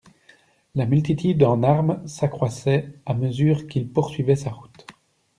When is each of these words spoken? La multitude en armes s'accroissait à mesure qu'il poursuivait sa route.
La 0.73 0.87
multitude 0.87 1.43
en 1.43 1.61
armes 1.61 2.01
s'accroissait 2.07 2.87
à 3.05 3.13
mesure 3.13 3.67
qu'il 3.67 3.87
poursuivait 3.87 4.35
sa 4.35 4.49
route. 4.49 4.87